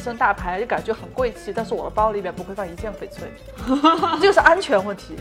[0.00, 3.30] 身大牌，就感觉很贵气，但是我的包里面不会放一件翡翠，
[4.20, 5.14] 这个是安全问题。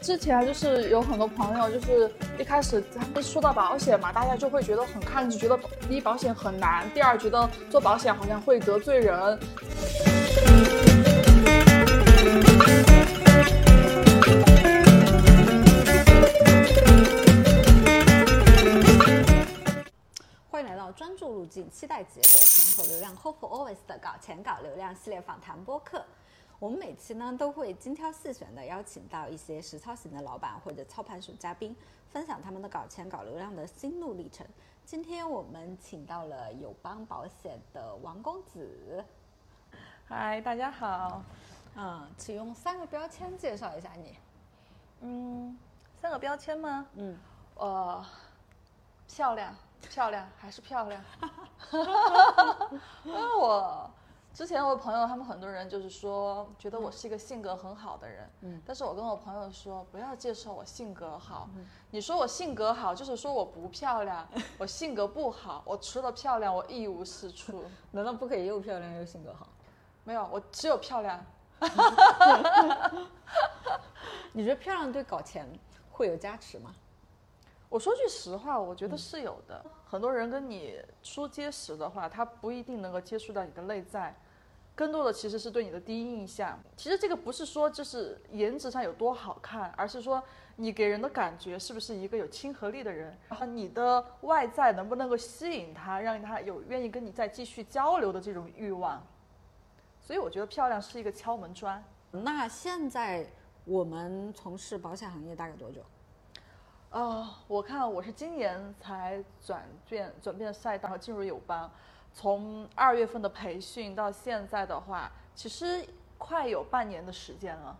[0.00, 5.58] 之前就是有很多朋友，就是一开始他们说到保险嘛，大家就会觉得很抗拒，觉得
[5.88, 9.38] 第一保险很难，第二觉得做保险好像会得罪人。
[20.64, 26.02] 迎来到专注路径、期待结果、钱和流量 Hope Always 的搞钱搞流量系列访谈播客。
[26.58, 31.76] 我们每期呢都会精挑细选的邀请到一些实操型的老板或者操盘手嘉宾，
[32.10, 34.46] 分享他们的搞钱搞流量的心路历程。
[34.86, 39.04] 今天我们请到了友邦保险的王公子，
[40.06, 41.22] 嗨，大家好。
[41.76, 44.16] 嗯，请用三个标签介绍一下你。
[45.00, 45.58] 嗯，
[46.00, 46.86] 三个标签吗？
[46.94, 47.18] 嗯，
[47.56, 48.06] 呃，
[49.08, 49.54] 漂亮，
[49.88, 51.00] 漂亮，还是漂亮。
[53.04, 53.90] 因为我
[54.32, 58.28] 之前我朋友他们很多人就是说，觉得我是一个性格很好的人。
[58.42, 61.48] 嗯但是我跟我朋友说，不要介绍我性格好。
[61.90, 64.26] 你说我性格好，就是说我不漂亮，
[64.58, 67.64] 我性格不好，我除了漂亮，我一无是处。
[67.92, 69.46] 难道不可以又漂亮又性格好？
[70.04, 71.24] 没有，我只有漂亮。
[74.32, 75.48] 你觉得漂亮对搞钱
[75.92, 76.74] 会有加持吗？
[77.74, 79.60] 我说句实话，我觉得是有的。
[79.84, 84.14] 很多人跟你说结实的话，他不一定能够接触到你的内在，
[84.76, 86.56] 更多的其实是对你的第一印象。
[86.76, 90.22] 其实这个不是说就是颜值上有多好看，而是说
[90.54, 99.04] 你给人的感觉是不是一个有亲和力的人，然后你的外在能不能够吸引他，让他有愿意跟你再继续交流的这种欲望。
[100.00, 101.82] 所以我觉得漂亮是一个敲门砖。
[102.12, 103.26] 那现在
[103.64, 105.82] 我们从事保险行业大概多久？
[106.94, 111.68] 哦，我看我是今年才转变转变赛道进入友邦，
[112.12, 115.84] 从二月份的培训到现在的话，其实
[116.18, 117.76] 快有半年的时间了。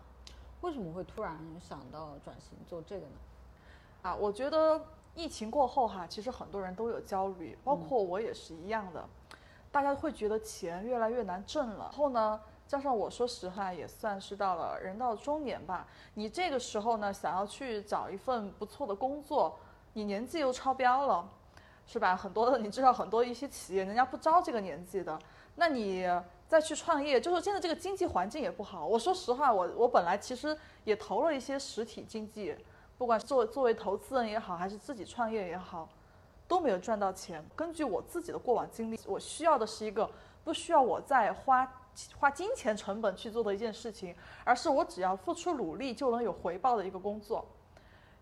[0.59, 3.13] 为什么会突然想到转型做这个呢？
[4.01, 4.81] 啊，我觉得
[5.15, 9.07] 疫情过后哈，其实很多人都有焦虑，包括我也是一样的。
[9.71, 15.87] 大家会觉得钱越来越难挣了，然后呢，加上我说实话也算是到了人到中年吧。
[16.15, 19.57] 你这个时候呢，想要去找一份不错的工作，
[19.93, 21.27] 你年纪又超标了，
[21.85, 22.15] 是吧？
[22.15, 25.17] 很多的你知道，很多一些企业人家不招这个年纪的，
[25.55, 26.07] 那你
[26.47, 28.85] 再去创业，就是现在这个经济环境也不好。
[28.85, 32.55] 我说实话，我我本来其实也投了一些实体经济，
[32.97, 35.87] 不管是作为作为投资人也好，还是自己创业也好。
[36.47, 37.43] 都没有赚到钱。
[37.55, 40.07] 根据我自己的过往经历，我需要的是一个
[40.43, 41.67] 不需要我再花
[42.17, 47.45] 花金钱成本去做的一件事情，而是我只要付出努力就能有回报的一个工作。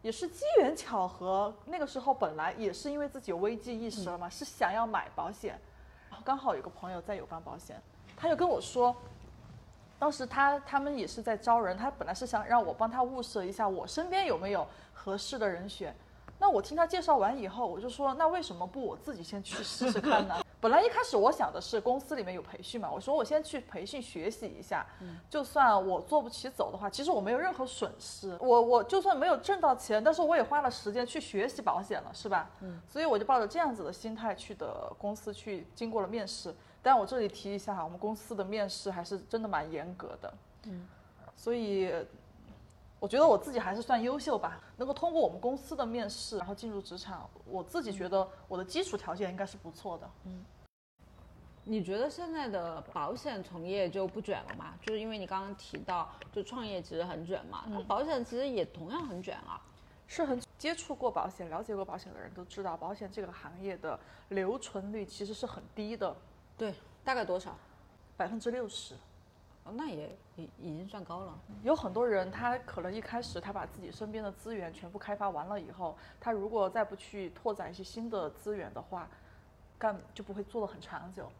[0.01, 5.57] 也是机缘巧合，那个时候本来也是因为自己有危机意识了嘛，是想要买保险，
[6.09, 7.81] 然后刚好有个朋友在友邦保险，
[8.17, 8.93] 他就跟我说，
[9.97, 15.95] 当时他他们也是在招人，他本来是想让我帮他物色一下我身边有没有合适的人选。
[16.43, 20.35] 那我听他介绍完以后，我就说，那为什么不我自己先去试试看呢？
[20.59, 24.85] 本来一开始我想的是公司里面有培训嘛，我说我先去培训学习一下，
[25.29, 28.37] 就算我做不起走的话，其实我没有任何损失。
[28.41, 32.49] 我我就算没有挣到钱，但是我也花了时间去学习保险了，是吧？
[32.59, 36.53] 嗯，所以我就抱着这样子的心态去的公司去经过了面试。
[36.81, 40.33] 但我这里提一下哈，我们公司的面试还是真的蛮严格的，
[40.65, 40.85] 嗯，
[41.37, 41.89] 所以。
[43.03, 47.29] 我觉得我自己还是算优秀吧，能够通过我们公司的面试，然后进入职场。
[47.45, 50.09] 我自己觉得我的基础条件应该是不错的。
[50.23, 50.45] 嗯，
[51.65, 54.75] 你觉得现在的保险从业就不卷了吗？
[54.81, 59.61] 就是因为你刚刚提到，就创业其实很卷嘛，那保险其实也同样很卷啊。
[60.07, 63.99] 是很接触过保险、了解过保险的人都知道，保险这个行业的
[64.29, 66.15] 留存率其实是很低的，
[66.57, 67.53] 对，大概多少？
[68.15, 68.95] 百分之六十。
[69.65, 71.39] 哦，那也已已经算高了。
[71.63, 79.07] 有很多人，他可能一开始他把自己身边的资源全部开发完了以后，他如果再不去拓展一些新的资源的话，
[79.77, 81.31] 干就不会做得很长久。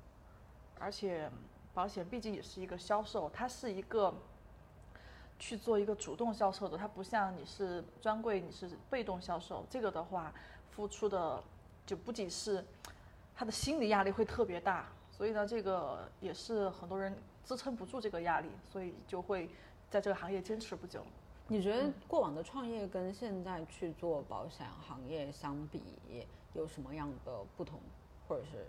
[0.80, 1.30] 而且，
[1.74, 4.14] 保险毕竟也是一个销售，它是一个
[5.38, 9.66] 去做一个主动销售的，它不像你是专柜，你是被动销售。
[9.70, 10.34] 这个的话，
[10.72, 11.44] 付出的
[11.86, 12.64] 就不仅是
[13.36, 17.14] 他的心理压力会特别大，所以呢，这个也是很多人。
[17.44, 19.50] 支撑不住这个压力，所以就会
[19.90, 21.04] 在这个行业坚持不久。
[21.48, 25.82] 你觉得过往的创业跟现在去做保险行业相比，
[26.54, 27.80] 有什么样的不同，
[28.28, 28.66] 或者是？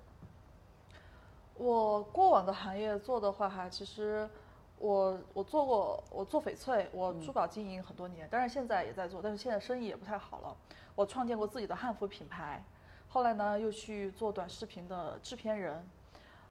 [1.57, 4.29] 我过往的行业做的话，哈，其实
[4.79, 10.57] 我我做过，我做翡翠，我珠宝经营很多年，当然现在也在做，但是现在生意也不太好了。
[10.97, 12.63] 我创建过自己的汉服品牌。
[13.07, 15.89] 后来呢又去做短视频的制片人。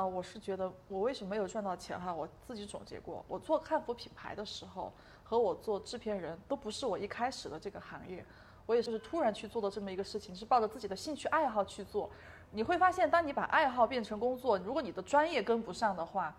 [0.03, 2.13] 啊，我是觉得我为什么没有赚到钱哈？
[2.13, 4.91] 我自己总结过，我做汉服品牌的时候
[5.23, 8.25] 和我做制片人都不是我一开始的这个行业，
[8.65, 12.09] 我也就是突然去做的这么一个事情，是抱着自己的兴趣爱好去做。
[12.51, 16.35] 你会发现，当你把爱好变成工作，如果你的专业跟不上的话，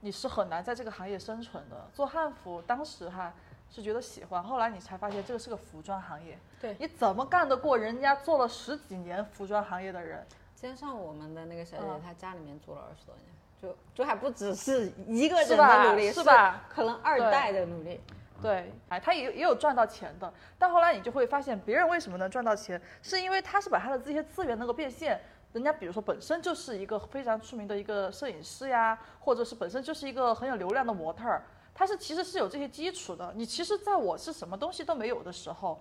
[0.00, 1.86] 你是很难在这个行业生存的。
[1.92, 3.30] 做汉服当时哈
[3.70, 10.26] 是觉得喜欢，后来你才发现这个是个服装行业，对你怎么干得过人家做了十几年服装行业的人？
[10.56, 13.26] 今天上午我们的那个小姐姐，嗯她家里面做了二十多年，
[13.60, 16.64] 就就还不只是一个人的努力，是吧？
[16.70, 18.00] 可能二代的努力。
[18.40, 25.20] 对，哎，他也也有赚到钱的，但后来你就会发现，别人为什么能赚到钱，是因为他是把他的这些资源能够变现。
[25.52, 31.44] 人家比如说本身就是一个非常出名的一个摄影师呀，或者是本身就是一个很有流量的模特儿，
[31.74, 33.30] 他是其实是有这些基础的。
[33.36, 35.78] 你其实在我是什么东西都没有的时候，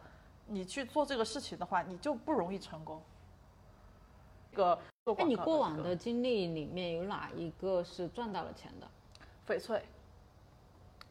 [0.47, 3.01] 你去做这个事情的话，你就不容易成功。
[4.55, 8.87] 这个做哎，你过往的经历里面有哪一个是赚到了钱的？
[9.45, 9.83] 翡翠，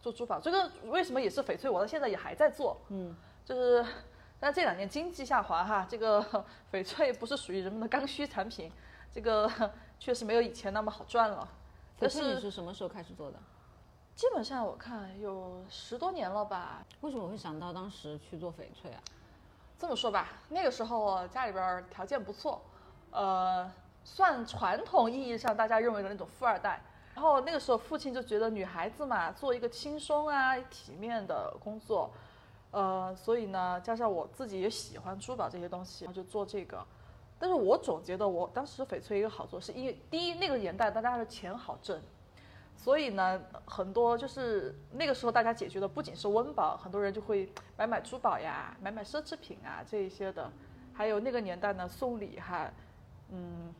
[0.01, 1.69] 做珠宝，这个为什么也是翡翠？
[1.69, 3.15] 我到现在也还在做，嗯，
[3.45, 3.85] 就是，
[4.41, 6.25] 但这两年经济下滑哈，这个
[6.73, 8.73] 翡翠不是属于人们的刚需产品，
[9.13, 9.51] 这个
[10.01, 11.47] 确实没有以前那么好赚了。
[11.99, 13.39] 但翡翠你是是什么时候开始做的？
[14.17, 16.83] 基本上我看有十多年了吧。
[17.03, 19.01] 为什么会想到当时去做翡翠啊？
[19.79, 22.63] 这么说吧，那个时候家里边条件不错，
[23.15, 23.71] 呃，
[24.03, 26.83] 算传统意义上大家认为的那种富二代。
[27.15, 32.11] 然后那个时候父亲就觉得女孩子嘛，做一个轻松啊、体面的工作，
[32.73, 36.85] 呃，所以呢，加上我自己也喜欢珠宝这些东西，然后就做这个。
[37.39, 42.01] 但是我总觉得我当时翡翠一个好做，是因为第一那个年代大家的钱好挣，
[42.77, 50.51] 所以呢，很多就是那个时候大家解决的不仅是温饱，很多人就会买买珠宝呀，买买奢侈品啊这一些的，
[50.93, 52.69] 还有那个年代呢送礼哈，
[53.33, 53.73] 嗯，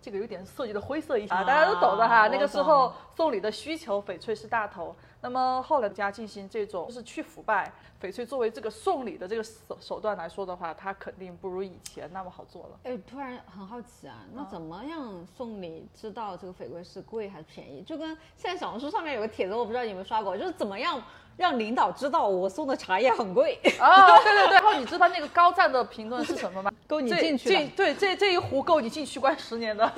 [0.00, 2.22] 这个有点涉及的灰色一啊，大家都懂的哈。
[2.22, 4.94] 我那个时候送礼的需求，翡翠是大头。
[5.22, 12.78] 那么后来家进行这种就是去腐败，翡翠作为这个送礼的这个手手段来说的话，它肯定不如以前那么好做了。
[12.84, 17.82] 哎，突然很好奇啊，那怎么样送礼知道这个翡翠是贵还是便宜？
[17.82, 21.02] 就跟现在小红书上面有个帖子，我不知道你有没有刷过，就是怎么样
[21.36, 24.54] 让领导知道我送的茶叶很贵，啊，对对对。
[24.54, 26.70] 然后你知道那个高赞的评论是什么吗？
[26.86, 27.70] 够你进去进。
[27.70, 29.84] 对，这这一壶够你进去关十年的。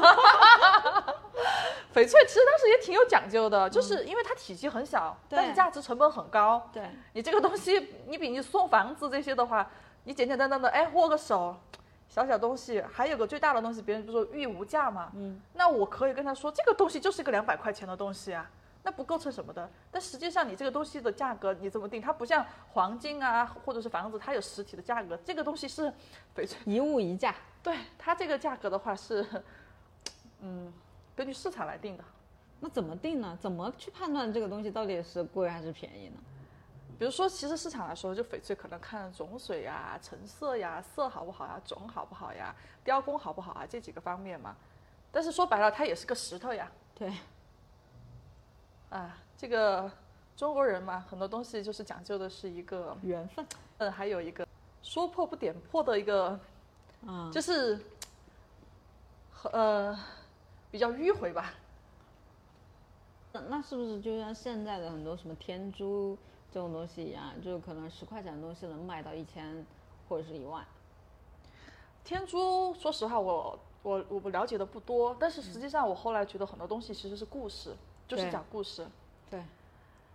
[1.94, 6.69] 翡翠其实当时也挺有讲究的，就是因为它体积很小，对但是价值成本很高。
[6.73, 6.82] 对，
[7.14, 9.69] 你这个东西，你比你送房子这些的话，
[10.05, 11.56] 你简简单单的，哎，握个手，
[12.08, 18.49] 小小东西，还有个最大的东西，别人不是说玉无价嘛，嗯，那我可以跟他说，这个东西就是个两百块钱的东西啊，
[18.88, 19.70] 那不构成什么的。
[19.90, 22.00] 但实际上你这个东西的价格你怎么定？
[22.00, 22.43] 它不像
[22.73, 25.93] 黄金啊，或者是房子，它有实体的价格，这个东西是
[26.35, 27.35] 翡翠， 一物一价。
[27.62, 29.26] 对它这个价格的话是，
[30.40, 30.73] 嗯，
[31.14, 32.05] 根据市场来定的。
[32.61, 33.37] 那怎么定呢？
[33.38, 36.17] 怎么去判断这个东西到底是贵还是便宜呢？
[36.99, 44.56] 比如说，其实市场来说，就翡翠可能看种水呀、成色呀、色好不好呀、种好不好呀、雕工好不好啊这几个方面嘛。
[45.12, 46.73] 但是说白了，它也是个石头呀。
[46.94, 47.12] 对，
[48.90, 49.91] 啊，这个
[50.36, 53.46] 中国人嘛，很多东西就是讲究的是一个，缘分。
[53.79, 54.46] 嗯，还有一个
[54.82, 56.39] 说破不点破的一个，
[57.06, 57.79] 啊、就是，
[59.53, 59.96] 呃，
[60.70, 61.55] 比较迂回吧。
[63.32, 66.17] 那那是不是就像现在的很多什么天珠
[66.51, 69.65] 这种东西一样，就可能十块钱的东西能卖到一千
[70.08, 70.65] 或者是一万？
[72.05, 77.77] 天珠，说实话，我我我不了解的不多，但是实际上我后来觉得很多东西其实是故事，
[78.08, 78.84] 就是讲故事。
[79.31, 79.38] 对，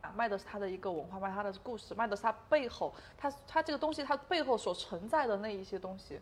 [0.02, 6.20] 啊，卖的是它的一个文化，卖它的故事，卖的是它背后，它它这个东西它背后所存在的那一些东西。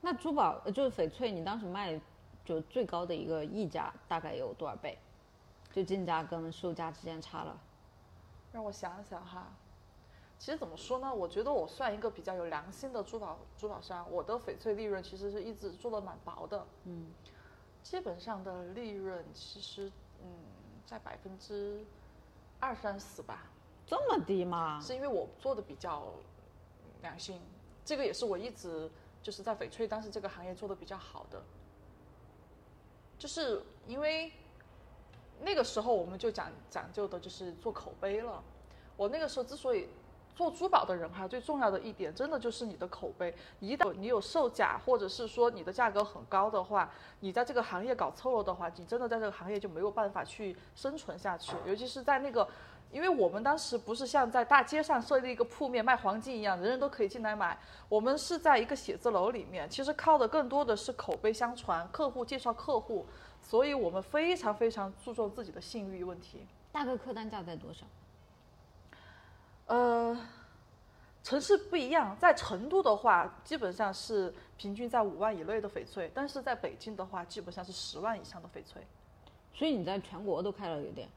[0.00, 1.98] 那珠宝呃就是翡翠，你当时卖
[2.44, 4.98] 就最高的一个溢价大概有多少倍？
[5.72, 7.56] 就进价跟售价之间差了。
[8.50, 9.46] 让我想想哈，
[10.36, 11.14] 其实怎么说呢？
[11.14, 17.06] 我觉得我算一个比较有良心的珠宝珠宝商，我的翡翠利润其实是一直做的蛮薄的，嗯，
[17.84, 19.92] 基本上的利润其实
[20.22, 20.28] 嗯
[20.86, 21.84] 在百分之
[22.58, 23.44] 二三十吧。
[23.86, 24.80] 这么低吗？
[24.80, 26.12] 是因为我做的比较
[27.02, 27.40] 良心，
[27.84, 28.88] 这个也是我一直
[29.22, 31.42] 就是在翡翠当时这个行业做的比较好的，
[33.18, 34.32] 就是因为
[35.40, 38.42] 那个时候我们就讲讲究的就是做口碑了。
[38.96, 39.88] 我那个时候之所以
[40.34, 43.34] 做珠宝的人哈，最重要的一点真的就是你的口碑。
[43.58, 51.54] 一旦你有售假，或者是说你的价格很高的话，你在这个行业搞错了的话，你真的在这个行业就没有办法去生存下去。
[51.66, 52.48] 尤其是在那个
[52.90, 57.56] 因为我们当时不是像在大街上设立一个铺面卖黄金一样，人人都可以进来买。
[57.88, 63.06] 我们是在一个写字楼里面，其实靠的更多的是口碑相传，客户介绍客户，
[63.42, 66.46] 所以我们非常非常注重自己的信誉问题。
[66.72, 67.86] 大概客单价在多少？
[69.70, 70.18] 呃，
[71.22, 78.84] 城市不一样，在成都的话，基本上是平均在五万以内的翡翠，但是在北京的话，基本上是十万以上的翡翠。
[79.54, 81.08] 所以你在全国都开了一个店。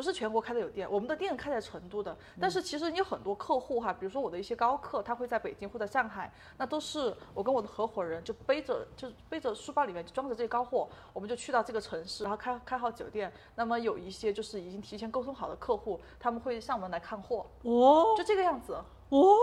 [0.00, 2.16] 不是全国开的有店，我们的店开在成都的。
[2.40, 13.30] 但是其实你有很多客户哈，比如说我的一些高客，他会在北京或者上海，那都是我跟我的合伙人就背着就背着书包里面就装着这些高货，我们就去到这个城市，然后开开好酒店。
[13.56, 18.82] 那么有一些就是已经提前沟通好的客户，他们会上门来看货，哦就这个样子。
[19.10, 19.36] 哦，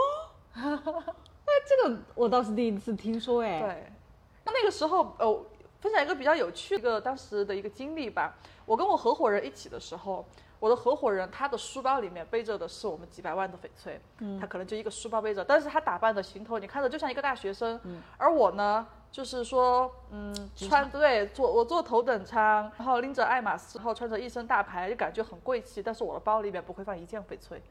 [0.56, 3.62] 那这个我倒是第一次听说哎。
[3.62, 3.94] 对，
[4.44, 5.46] 那那个时候呃，
[5.82, 8.36] 分享一个比较有趣的一个当时的一个经历吧。
[8.68, 10.24] 我跟我合伙人一起的时候。
[10.60, 27.62] 我的合伙人，他的书包里面背着的是我们几百万的翡翠，嗯，他可能就一个书包背着，但是他打扮的行头，你看着就像一个大学生，嗯，而我呢，就是说，嗯，穿对坐我坐头等舱，然后拎着爱马仕，然后穿着一身大牌，就感觉很贵气，但是我的包里面不会放一件翡翠，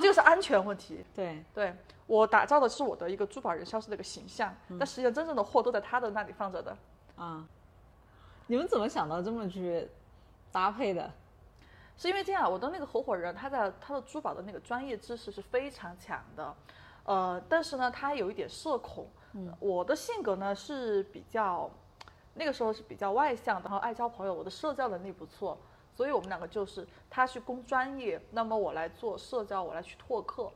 [0.00, 1.74] 这个是安全问题，对，对
[2.06, 6.74] 我打造的是我的一个珠宝人消失的一个形象，但实际上真正的货都在他的那里放着的，
[7.16, 7.44] 啊，
[8.46, 9.86] 你们怎么想到这么去
[10.52, 11.10] 搭配的？
[11.96, 16.54] 是因为这样，我的那个合伙人，他的他的珠宝的那个专业知识是非常强的，
[17.02, 19.06] 呃，但是呢，他有一点社恐。
[19.32, 21.68] 嗯，我的性格呢是比较，
[22.34, 25.58] 那个时候是比较外向的，然后爱交朋友，我的社交能力不错，
[25.92, 30.50] 所以我们两个就是他去攻专业，那么我来做社交，我来去拓客，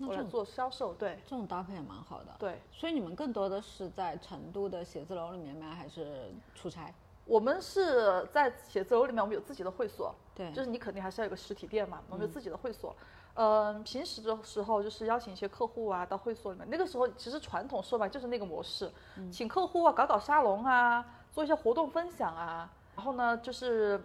[0.00, 0.94] 我来做销售。
[0.94, 2.34] 对，这种搭配也蛮好的。
[2.38, 6.92] 对，所以你们更多的是在成都的写字楼里面卖，还是出差？
[7.26, 10.14] 我们是在写字楼里面，我们有自己的会所。
[10.34, 12.94] 对，就是你肯定还是要有个实体店嘛，我们有自己的会所。
[13.34, 16.66] 嗯，平时的时候就是邀请一些客户啊到会所里面。
[16.70, 18.90] 那个时候其实传统说白就是那个模式，
[19.30, 22.70] 请客户啊，搞搞沙龙啊，做一些活动分享啊。
[22.94, 24.00] 然后呢，就是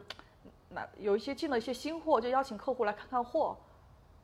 [0.70, 3.56] 那有一些进了一些新货，就邀请客户来看看货，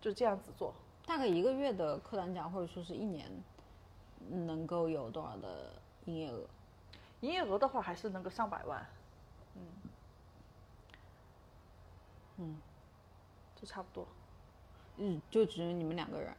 [0.02, 0.74] 就这样子做。
[1.06, 3.32] 大概一个月的客单价或者说是一年
[4.30, 5.72] 能够有多少的
[6.04, 6.42] 营业额？
[7.22, 8.86] 营业额的话还是能够上百万，
[9.56, 9.62] 嗯。
[12.40, 12.58] 嗯，
[13.56, 14.08] 就差不多。
[14.98, 16.32] 嗯，就只有你们两个人。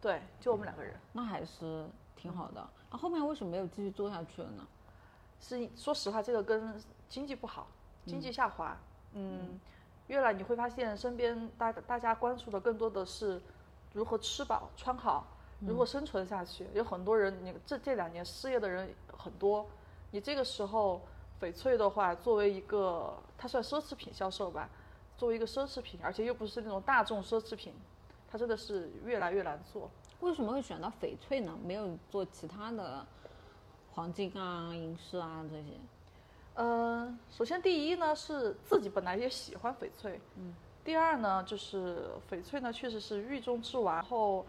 [0.00, 0.98] 对，就我们两个人。
[1.12, 1.86] 那还是
[2.16, 2.66] 挺好的。
[2.90, 4.66] 那后面为什么没有继续做下去了呢？
[5.40, 7.66] 是说实话，这个跟经济不好，
[8.06, 8.74] 经济下滑。
[9.12, 9.60] 嗯。
[10.08, 13.40] 越来你会发现，身边大大家关注的更多的是
[13.92, 15.26] 如何吃饱穿好，
[15.60, 16.66] 如何生存下去。
[16.72, 19.66] 有很多人，你这这两年失业的人很多。
[20.12, 21.00] 你这个时候，
[21.40, 24.68] 翡翠的话，作为一个它算奢侈品销售吧。
[25.14, 27.72] 作为一个奢侈品，而且又不是那种大众奢侈品，
[28.28, 29.88] 它真的是越来越难做。
[30.20, 31.56] 为什么会选到翡翠呢？
[31.64, 33.06] 没有做其他的
[33.92, 35.78] 黄金啊、银饰啊这些？
[36.54, 40.54] 嗯，首先第一呢是自己本来也喜欢翡翠，嗯。
[40.82, 43.94] 第二呢就是翡翠呢确实是玉中之王。
[43.94, 44.44] 然后，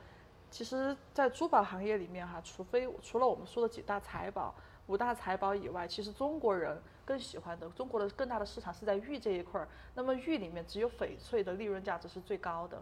[0.50, 4.56] 其实，在珠宝行业里面哈，除非除了我们说的几大财宝、
[4.88, 6.82] 五大财宝以外，其实中国人。
[7.06, 12.82] 更喜欢的中国的更大的市场是在玉这一块儿，那么玉里面只有翡翠的利润价值是最高的，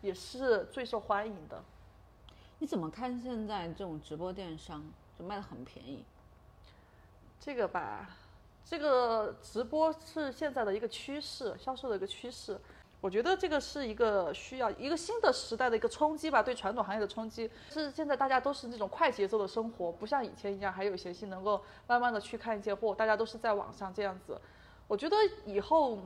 [0.00, 1.62] 也是最受欢迎的。
[2.60, 4.82] 你怎么看现在这种直播电商
[5.18, 6.02] 就卖的很便宜？
[7.38, 8.08] 这个吧，
[8.64, 12.58] 这个直播是现在的一个趋势，销售的一个趋势。
[13.00, 24.40] 我觉得这个是一个需要一个新的时代的一个冲击吧，对传统行业的冲击是现在大家都是那种快节奏的生活，不像以前一样还有闲心能够慢慢的去看一些货，大家都是在网上这样子。
[24.88, 25.98] 我觉得以后，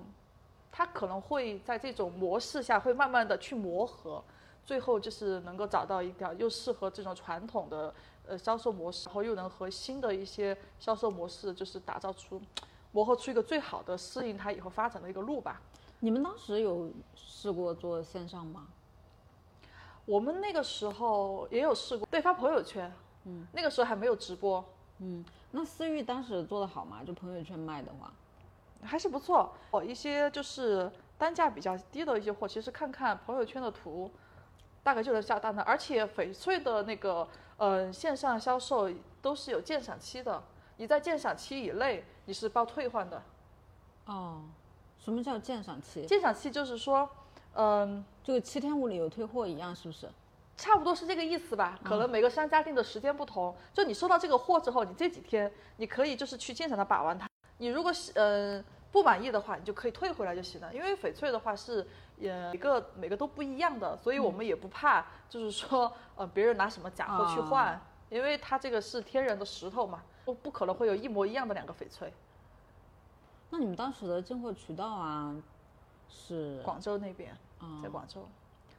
[0.71, 4.23] 它可能会在这种模式下会慢慢的去磨合，
[4.67, 7.95] 最后就是能够找到一条又适合这种传统的
[8.27, 12.39] 呃销售模式，然后又能和新的一些销售模式就是打造出
[12.91, 15.59] 磨合出一个最好的适应它以后发展的一个路吧。
[16.05, 18.67] 你们当时有试过做线上吗？
[20.05, 22.93] 我们那个时候也有试过，对，发朋友圈。
[23.25, 24.65] 嗯，那个时候还没有直播。
[24.99, 27.05] 嗯，那思域当时做的好吗？
[27.07, 28.13] 就朋友圈卖的话，
[28.83, 29.55] 还是不错。
[29.71, 34.11] 哦，一些就是单价比较低的一些货，其实看看朋友圈的图，
[34.83, 35.63] 大概就能下单的。
[35.63, 37.29] 而且翡翠的那个，
[37.59, 38.91] 嗯，线上销售
[39.21, 40.43] 都是有鉴赏期的，
[40.79, 43.23] 你在鉴赏期以内，你是包退换的。
[44.07, 44.43] 哦。
[45.05, 46.07] 什么叫鉴赏期？
[46.07, 47.09] 鉴赏期就是说，
[47.55, 50.09] 嗯，就七天无理由退货一样，是不是？
[50.57, 51.77] 差不多是这个意思吧。
[51.83, 53.53] 可能每个商家定的时间不同。
[53.75, 57.29] 就你收到这个货之后，你这几天你可以就是去鉴赏它、把玩它。
[57.59, 60.73] 你如果是嗯不满意的话，你就可以退回来就行了。
[60.73, 61.85] 因为翡翠的话是
[62.17, 72.13] 也每个每个都不一样的，所以我们也不怕，就是说呃别人拿什么假货去换，因为它这个是天然的石头嘛，不不可能会有一模一样的两个翡翠。
[73.53, 75.37] 那你们当时的进货渠道啊，
[76.09, 77.37] 是广州那边，
[77.83, 78.27] 在广州。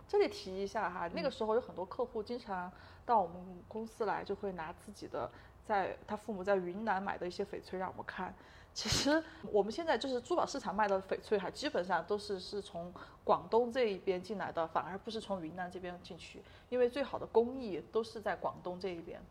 [0.08, 2.72] 这里提一下哈，那个时候有很多客户经常
[3.06, 3.36] 到我们
[3.68, 5.30] 公司来，就会拿自己的
[5.64, 8.34] 在他父母在云南买的一些翡翠让我们看。
[8.74, 12.92] 其实我们现在就是珠宝市场卖的翡翠哈，基本上都是是从
[13.24, 19.22] 广东这一边进来的，反而不是从云南这边进去，因为最好的工艺都是在广东这一边。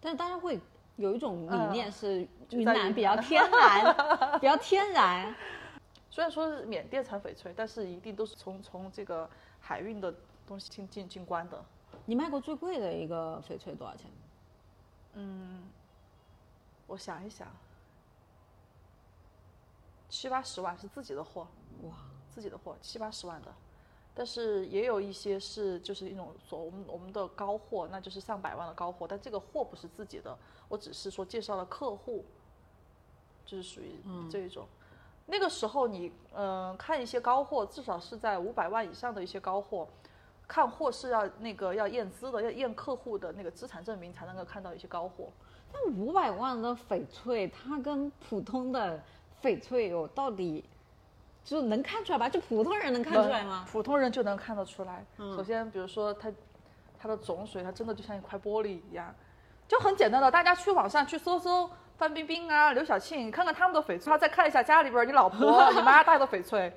[0.00, 0.60] 但是大家会
[0.96, 5.34] 有一种理念是云南比较天然，比较天然。
[6.10, 9.28] 虽然说是缅甸产翡翠，但是一定都是从从这个
[9.60, 10.14] 海运的
[10.46, 11.60] 东西进进进关的。
[12.06, 14.08] 你卖过最贵的一个翡翠多少钱？
[15.14, 15.64] 嗯，
[16.86, 17.48] 我想一想。
[20.08, 21.48] 七八十万是自己的货，
[21.82, 21.90] 哇，
[22.30, 23.52] 自己的货七八十万的，
[24.14, 32.24] 但是也有一些是就是一种所我们我们的高货，那就是上百万的高货，但这个货不是自己的，我只是说介绍了客户，
[33.44, 33.98] 就是属于
[34.30, 34.66] 这一种。
[35.26, 39.88] 那个时候你嗯看一些高货，至少是在五百万以上的一些高货，
[40.46, 45.28] 看货是要那个要验资的，要验客户的那个资产证明才能够看到一些高货。
[45.72, 49.02] 那五百万的翡翠，它跟普通的。
[49.42, 50.64] 翡翠有到底
[51.44, 52.28] 就能看出来吧？
[52.28, 53.64] 就普通人能看出来吗？
[53.70, 55.04] 普通人就能看得出来。
[55.18, 56.32] 首先，比如说它
[56.98, 59.14] 它的种水，它真的就像一块玻璃一样，
[59.68, 60.30] 就很简单的。
[60.30, 66.72] 大家去网上去搜搜范冰冰啊、 刘晓庆，看看他们的翡翠，然后再看一下家里边你老婆、 你妈戴的翡翠，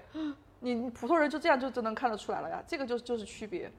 [0.60, 2.62] 你普通人就这样就就能看得出来了呀。
[2.68, 3.72] 这个就就是区别。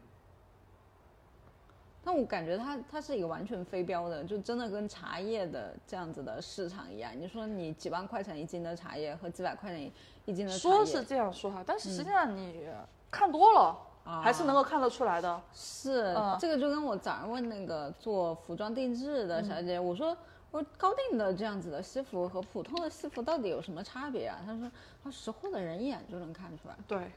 [2.08, 7.12] 那我感觉它它是一个完全非标的，就真的跟茶叶的这样子的市场一样。
[7.14, 9.92] 你说你几万块钱一斤的茶叶和几百块钱
[10.24, 12.64] 一斤的茶叶，说是这样说哈，但是实际上你
[13.10, 13.76] 看多了，
[14.22, 15.38] 还是能够看得出来的。
[15.52, 20.16] 是，这个就跟我早上问那个做服装定制的小姐，我说
[20.50, 24.38] 我说高定的这样子的西服和普通的西服到底有什么差别啊？
[24.46, 24.70] 她说，
[25.04, 26.76] 她识货的人一眼就能看出来。
[26.86, 27.12] 对，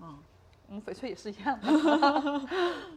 [0.00, 0.16] 嗯，
[0.68, 1.66] 我们翡翠也是一样的。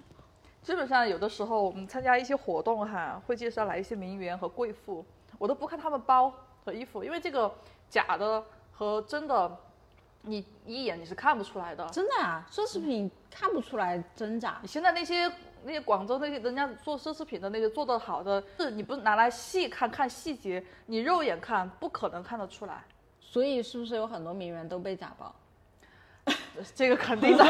[0.69, 5.03] 基本上有的时候我们参加一些活动哈，会介绍来一些名媛和贵妇，
[5.39, 6.31] 我都不看他们包
[6.63, 7.51] 和衣服，因为这个
[7.89, 9.57] 假的和真的，
[10.21, 11.83] 你一眼你是看不出来的。
[11.89, 14.59] 真的啊，奢侈品看不出来真假。
[14.61, 15.27] 你现在那些
[15.63, 22.83] 那些广州那些人家做奢侈品的那些做的好的，是你不拿来细看看细节，你肉眼看不可能看得出来。
[23.19, 25.33] 所以是不是有很多名媛都被假包？
[26.75, 27.43] 这个肯定的。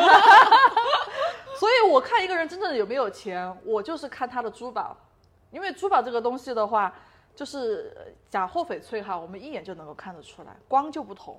[1.60, 4.96] 所以，我看一个人真正的有没有钱，我就是看他的珠宝，
[5.52, 6.96] 因为珠宝这个东西的话，
[7.36, 11.38] 就是假货翡翠哈，我们一眼就能够看得出来，光就不同，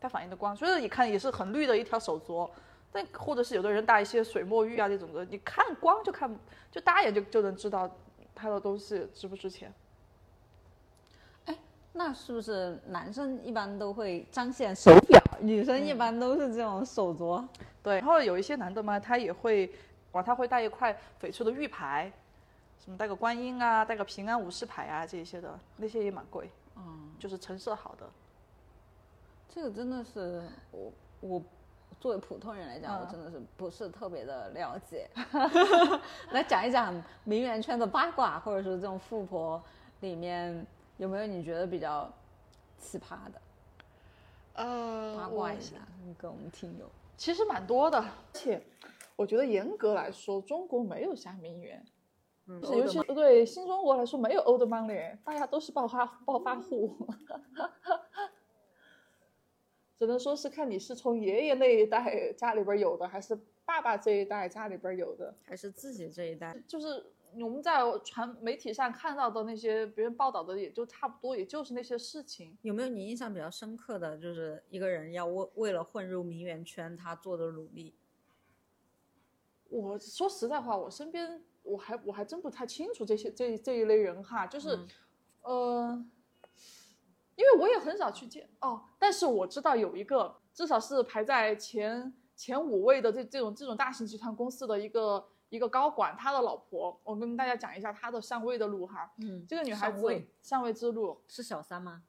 [0.00, 2.48] 它反映的光，所以你看也是很绿的一条手镯，
[2.92, 6.32] 但或者是有的人戴一些水墨玉啊这种的，你看光就看，
[6.70, 7.90] 就大眼就就能知道
[8.36, 9.74] 他的东西值不值钱。
[11.46, 11.58] 哎，
[11.92, 17.44] 那是不是男生一般都会彰显手表，女生一般都是这种手镯？
[17.82, 19.70] 对，然后有一些男的嘛，他也会，
[20.12, 22.12] 哇，他会带一块翡翠的玉牌，
[22.78, 28.08] 什么带个观音啊，带个平安无事牌啊，这些的，那些也蛮贵，嗯，就是成色好的。
[29.48, 31.42] 这个真的是我我
[32.00, 35.10] 作为普通人来讲，我真的是不是特别的了解。
[36.32, 39.62] 来讲一讲名媛圈的八卦，或者说这种富婆
[40.00, 40.64] 里面
[40.96, 42.10] 有没有你觉得比较
[42.78, 43.42] 奇葩的？
[44.54, 45.76] 呃，八卦一下，
[46.16, 46.88] 跟我们听友。
[47.22, 48.60] 其实蛮多的，而且
[49.14, 51.86] 我觉得严格来说，中国没有啥名媛，
[52.48, 57.06] 嗯，尤其对新中国来说，没有 old money，大家都是暴发暴发户，
[59.96, 67.06] 只能说是看你是从爷爷那一代家里边有的，还是爸爸这一代家里边有的，还是自己这一代，就是。
[67.40, 72.56] 我们在传媒体上看到的那些别人报道的，也就差不多，也就是那些事情。
[72.62, 77.94] 有没有你印象比较深刻的就是一个人要为为了混入名媛圈，他做的努力？
[79.68, 84.78] 我说实在话，我身边我还我还真不太清楚这些这这一类人哈，就是，
[85.42, 86.04] 呃，
[87.36, 95.26] 因为我也很少去见哦，但是我知道有一个，至少是排在前前五位的这这种这种大型集团公司的一个。
[95.52, 99.12] 一个高管，他的老婆，我跟大家讲一下他的上位的路哈。
[99.18, 102.02] 嗯，这个女孩子上位之路是小三吗？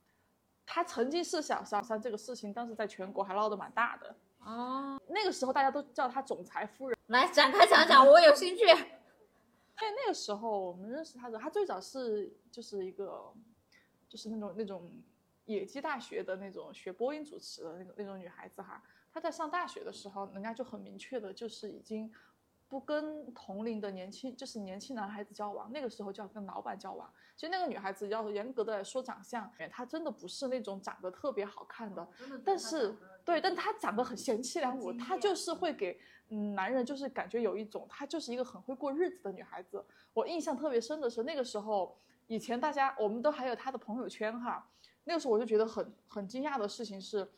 [0.65, 4.15] 她曾经是小三，三这个事情当时在全国还闹得蛮大的。
[4.45, 6.97] 哦，那个时候大家都叫她总裁夫人。
[7.07, 8.65] 来展开讲讲，我有兴趣。
[8.65, 13.33] 在那个时候我们认识她的，她最早是就是一个，
[14.07, 14.89] 就是那种那种
[15.43, 22.09] 野鸡大学的那种学播音主持的那种那种女孩子哈，她在上大学的时候，人家就很明确的就是已经
[22.73, 27.07] 不跟同龄的年轻就是年轻男孩子交往，那个时候就要跟老板交往。
[27.35, 32.07] 其实那个女孩子要严格的来说长相，她真的不是那种长得特别好看的，
[32.43, 32.91] 但是
[33.23, 39.85] 对，但她长得很贤妻良母，她就是会给嗯男人就是感觉有一种她就是一个很会过日子的女孩子。
[40.11, 44.67] 我印象特别深的是那个时候，以前大家我们都还有她的朋友圈哈。
[45.03, 47.29] 那个时候我就觉得很很惊讶的事情是，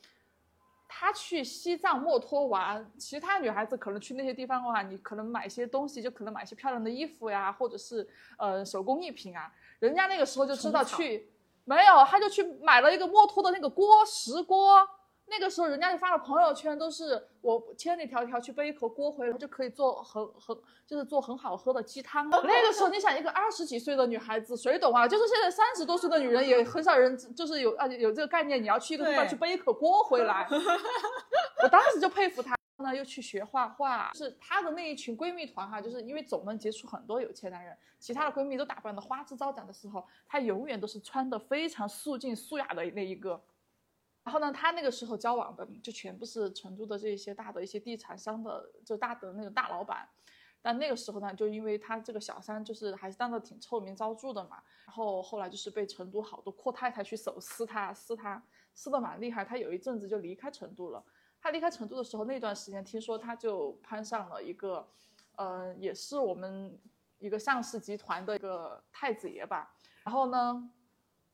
[0.88, 9.52] 她去西藏墨脱玩，其他女孩子可能去那些地方的话，你可能买一些东西，就可能买一些漂亮的衣服呀，或者是呃手工艺品啊。
[9.80, 11.30] 人家那个时候就知道去，
[11.64, 14.88] 没有，他就去买了一个墨脱的那个锅，石锅。
[15.28, 22.30] 那个时候，人家就发了朋友圈，都是我千里迢迢去背一口锅回来，就可以做很很，就是做很好喝的鸡汤。
[22.30, 25.08] 那个时候，你想一个二十几岁的女孩子，谁懂啊？
[25.08, 30.48] 就是现在三十多岁的女人，也很少人就是有啊有这个概念，你要去一个地方去背一口锅回来。
[31.64, 34.12] 我当时就佩服她，呢又去学画画。
[34.14, 43.42] 是她的那一群闺蜜团哈，就是因为总能接触很多有钱男人，其他的闺蜜都打扮的花枝招展的时候，她永远都是穿的非常素净素雅的那一个。
[44.26, 50.10] 然后呢，他那个时候交往的就全部是成都的这些大的一些地产商的，就大的那个大老板。
[50.64, 54.64] 但那个时候呢，就因为他这个小三就是还是当的挺臭名昭著的嘛。
[54.88, 58.42] 然后后来就是被成都好多阔太太去手撕他，撕他
[58.74, 59.46] 撕的蛮厉害。
[59.46, 61.06] 他有一阵子就离开成都了。
[61.40, 64.88] 他离开成都的时候，那段时间听说他就攀上了一个，
[65.36, 66.76] 呃，也是我们
[67.20, 69.72] 一个上市集团的一个太子爷吧。
[70.04, 70.68] 然后呢，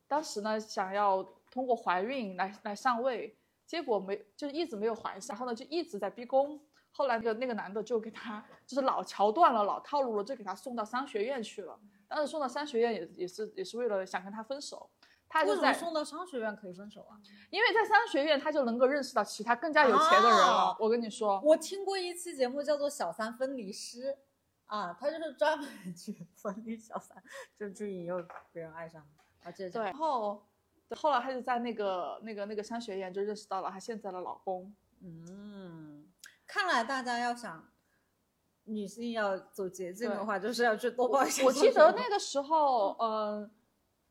[0.06, 1.26] 当时呢想要。
[1.52, 6.58] 通过怀孕来来上位，结果没就一直没有怀上，然后呢就一直在逼宫。
[6.90, 11.78] 后来那个那个男的就给他就是老桥段了，老套路了，就给他送到商学院去了。
[12.08, 14.90] 当时送到商学院也也是也是为了想跟他分手。
[15.26, 17.16] 他就在送到商学院可以分手啊？
[17.48, 20.76] 因为在商学院他就能够认识到其他更加有钱的人了。
[20.78, 24.12] 我跟你说，我听过一期节目叫做《小三分离师》，
[24.66, 27.16] 啊，他就是专门 去分离小三，
[27.58, 29.02] 就去引诱别人爱上。
[29.42, 30.46] 啊，接着对，然后。
[30.94, 34.74] 后来她就在那个那个那个商学院就认识到了她现在的老公。
[35.00, 36.06] 嗯，
[36.46, 37.68] 看来大家要想
[38.64, 41.42] 女性要走捷径的话，就是要去多报一些。
[41.44, 43.50] 我记得那个时候，嗯，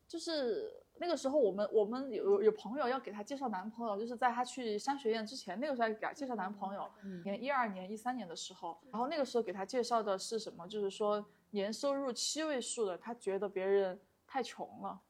[0.06, 6.90] 就是那个时候我们我们有有朋友要给她介绍男朋友，就是在她去商学院之前，那个时候给她介绍男朋友，
[7.24, 10.68] 年一二年一三年的时候，然后那个时候给她介绍的是什么？
[10.68, 15.00] 就是说年收入七位数的，她觉得别人太穷了。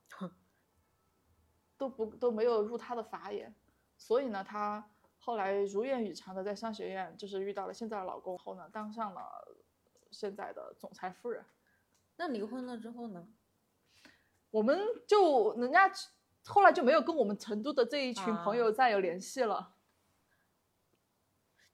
[1.82, 3.52] 都不都没有入他的法眼，
[3.96, 9.20] 所以呢，她后来如愿以偿的在商学院就是遇到了现在的老公后呢，当上了
[10.12, 11.44] 现在的总裁夫人。
[12.14, 13.26] 那离婚了之后呢？
[14.52, 15.90] 我们就人家
[16.44, 19.74] 后来就没有跟我们成都的这一群朋友再有联系了。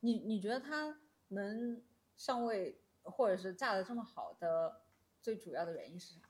[0.01, 1.83] 你你觉得她能
[2.16, 4.81] 上位或者是嫁的这么好的
[5.21, 6.28] 最主要的原因是啥？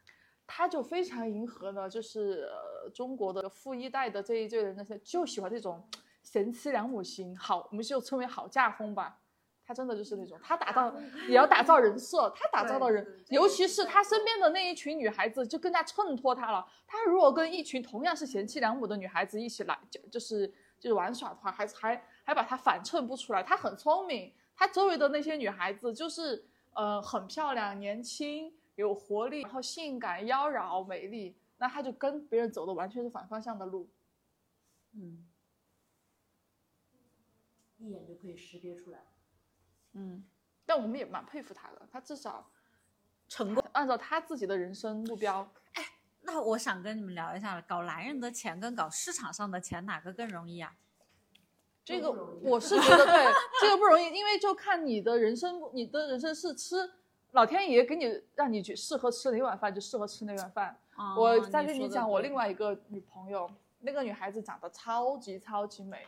[0.51, 2.49] 他就非常迎合呢，就是
[2.95, 5.87] 中国的富一代的这一届人，那些就喜欢这种
[6.23, 9.21] 贤妻良母型，好，我们就称为好嫁风吧。
[9.67, 10.91] 他真的就是那种，他打造
[11.29, 16.67] 也要打造人设，他打造的人，尤其是他身边的那一群女孩子，就更加衬托他了。
[16.87, 20.49] 他如果跟一群同样是贤妻良母的女孩子一起来，就就是
[20.81, 23.43] 就是玩耍的话，还还还把他反衬不出来。
[23.43, 28.51] 他很聪明，他周围的那些女孩子就是呃很漂亮、年轻。
[28.83, 33.91] 有活力，然后性感、妖娆、美丽，那他就跟别人走的完全是反方向的路。
[34.93, 35.27] 嗯，
[37.79, 39.01] 一眼就可以识别出来。
[39.95, 40.25] 嗯，
[40.65, 42.49] 但我们也蛮佩服他的，他至少
[43.29, 45.53] 成功，按照他自己的人生目标。
[45.73, 45.85] 哎，
[46.21, 50.77] 那我想跟你们聊一下，搞男人的钱跟搞市场上的钱哪个更容易啊？
[51.85, 56.77] 这个我是觉得对，这个不容易，因为就看你的人生，你的人生是吃。
[57.33, 60.79] 老天爷给你让你去适合吃哪碗饭就适合吃哪碗饭。
[61.17, 63.49] 我再跟你讲，我另外一个女朋友，
[63.81, 66.07] 那个女孩子长得超级超级美，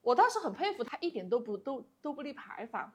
[0.00, 2.90] 我当时很佩服她，一点都不都都不立牌坊。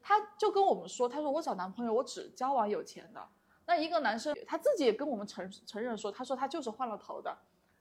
[0.00, 3.22] 她就跟我们说，她说我找男朋友我只交往有钱的。
[3.66, 7.36] 那一个男生他自己也跟我们承承认说，他说他就是换了头的。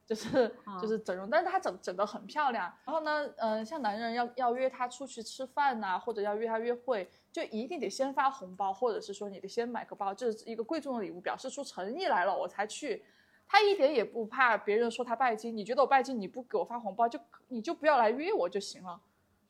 [0.06, 2.72] 就是就是整容，但是她整整得很漂亮。
[2.86, 13.04] 然后呢，嗯，像男人要要约她出去吃饭呐，或者要约她约会，就一定得先发红包，或者是说你得先买个包，这是一个贵重的礼物，表示出诚意来了，我才去。
[13.48, 19.02] 他一点也不怕别人说他拜金，你觉得我拜金，你不给我发红包，就你就不要来约我就行了。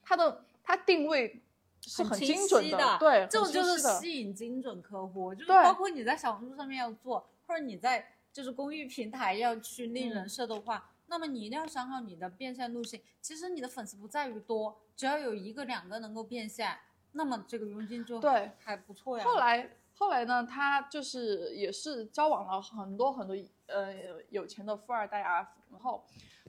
[0.04, 1.42] 他的他定位
[1.82, 8.15] 是很精准的，对，这种就是吸引精准客户，就是包括你在小红书上面要做，或者你在。
[8.36, 13.02] 就是公益平台要去立人设的话，那么你一定要想好你的变现路线。
[13.22, 16.78] 其实你的粉丝不在于多，只要有一个两个能够变现，
[17.14, 19.24] 那么这个佣金就对还不错呀。
[19.24, 23.34] 后来后来呢，他就是也是交往了很多很多
[23.68, 26.04] 呃有钱的富二代啊，然后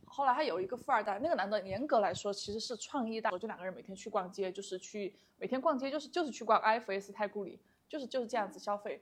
[0.07, 9.01] 后来他有一个富二代，那个男的严格来说其实是创意大，就两个人每天去逛街，就是去每天逛街就是就是去逛 IFS 太古里，就是就是这样子消费。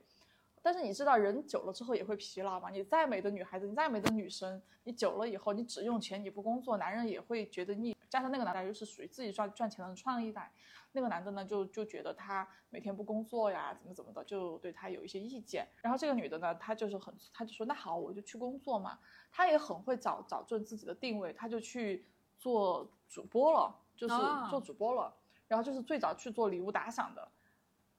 [0.65, 2.71] 但是你知道，人久了之后也会疲劳嘛。
[2.71, 7.95] 你再美的女孩子，你再美的女生，你久了以后，你只用钱，你不工作，男人也会觉得腻。
[8.09, 10.51] 加上那个男的又是属于自己赚赚钱的创意贷，
[10.93, 15.67] 那个男的呢就就觉得他每天不工作呀，怎么怎么的，就对他有一些意见。
[15.83, 18.97] 然后这个女的呢，她就是很，她就说那好，我就去工作嘛。
[19.31, 22.07] 她也很会找找准自己的定位，她就去
[22.39, 24.15] 做主播了，就是
[24.49, 25.15] 做主播了。
[25.47, 27.31] 然后就是最早去做礼物打赏的。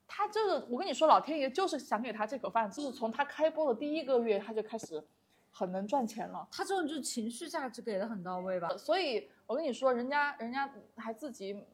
[0.09, 5.03] 他就是，我跟你说，老天爷就是想给他这口饭，就是从他开播的第一个月，他就开始
[5.51, 6.47] 很能赚钱了。
[6.51, 8.69] 他这种就是情绪价值给的很到位吧？
[8.77, 11.64] 所以我跟你说，人家人家还自己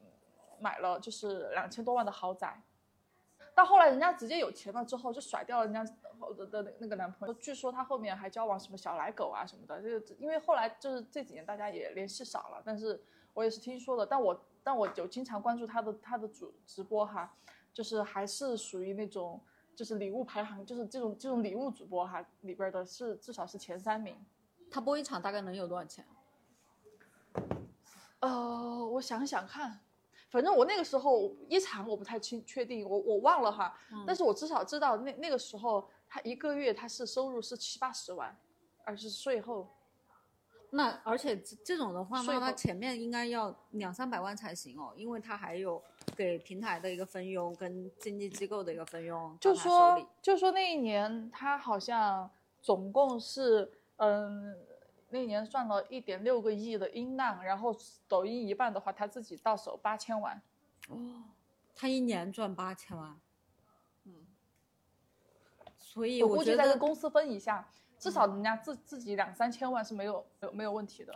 [0.61, 2.63] 买了就是两千多万的豪宅，
[3.55, 7.35] 到后来人家直接有钱了之后，就甩掉了人家的的的那个男朋友。
[7.35, 13.03] 据说他后面还交往什么小奶狗啊什么的，这个因为后来就是这几年大家也联系少了，但是
[13.35, 14.07] 我也是听说的。
[14.07, 17.35] 但我但我有经常关注他的他的主直播哈，
[17.73, 19.41] 就是还是属于那种
[19.75, 24.17] 就是礼物排行，就是这种这种礼物主播哈里边的是至少是前三名。
[24.71, 26.07] 他播一场大概能有多少钱？
[28.21, 29.81] 呃，我想想看，
[30.31, 38.37] 反正我那个时候一场我不太清确定，我我忘了哈，但是我至少知道那那个时候他一个月他是收入是七八十万，
[38.85, 39.69] 而是税后。
[40.75, 45.83] 那而且这这种的话，那他前面应该要两三百万才行哦，因为他还有
[46.17, 50.09] 给平台的一个分佣跟经纪机构的一个分佣就说。
[50.21, 52.31] 就说那一年他好像
[52.61, 54.57] 总共是嗯。
[55.15, 57.77] 那一年赚了一点六个亿的音浪，然后
[58.09, 60.41] 抖音一半的话，他自己到手八千万。
[60.89, 61.23] 哦
[61.75, 63.21] 他一年赚八千万，
[64.05, 64.15] 嗯，
[65.77, 67.69] 所以我估计觉得再跟公司分一下，
[68.03, 71.15] 至少人家自自己两三千万是没有没有没有问题的。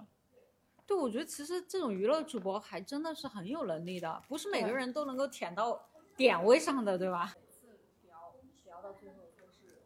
[0.87, 5.85] 对，我觉得其实这种娱乐主播还真的是很有能力的，不是每个人都能够舔到
[6.17, 7.35] 点位上的，对吧？
[8.67, 9.83] 聊到最后都是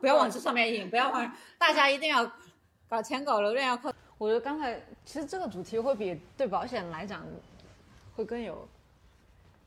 [0.00, 2.28] 不要往这上面引，不要往，大家一定要
[2.88, 3.92] 搞钱搞流量要靠。
[4.18, 7.24] 我觉得刚才其实这个主题会比对保险来讲
[8.16, 8.68] 会更有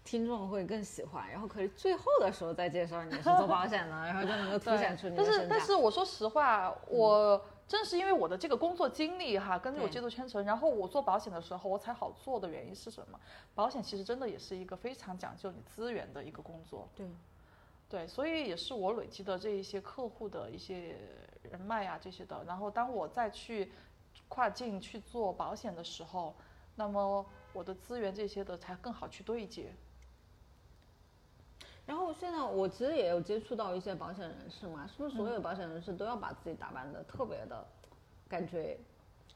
[0.06, 5.48] 听众会更喜欢，然后可以最后的时候再介绍你是做保险的， 然后就能够凸显出你的但是。
[5.50, 13.20] 但是我说实话，我正是因为我的这个工作经历哈，跟着我对接触圈层，然后我做保险的时候我才好做的原因是什么？
[13.56, 16.88] 保险其实真的也是一个非常讲究你资源的一个工作。
[16.96, 17.08] 对，
[17.90, 20.96] 对，所以也是我累积的这一些客户的一些
[21.42, 22.44] 人脉啊这些的。
[22.46, 23.72] 然后当我再去
[24.28, 26.36] 跨境去做保险的时候，
[26.76, 29.74] 那么我的资源这些的才更好去对接。
[31.86, 37.66] 然后现在我其实也有接触到一些保险人士嘛，是不是所有的保险人士都要把自己打扮的特别的，
[38.28, 38.78] 感觉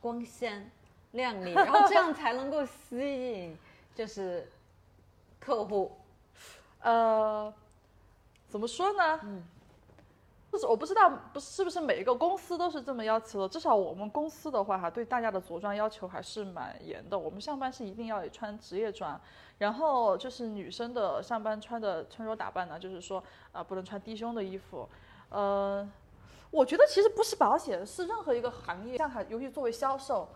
[0.02, 0.70] 光鲜
[1.12, 3.58] 亮丽，然后这样才能够吸引
[3.94, 4.50] 就是
[5.40, 5.92] 客户？
[6.82, 7.54] 呃，
[8.48, 9.20] 怎么说呢？
[9.24, 9.44] 嗯，
[10.52, 13.48] 就是我不知道，不是不是每一个公司都是这么要求的。
[13.48, 17.18] 至少我们公司的话，哈，对大家的着装要求还是蛮严的。
[17.18, 19.20] 我们上班是一定要穿职业装，
[19.60, 24.90] 然后就是女生的上班穿的穿着打扮呢，就是说啊、不能穿低胸的衣服。
[25.30, 25.88] 呃，
[26.50, 30.28] 我觉得其实不是保险，是任何一个行业，像哈，尤其作为销售。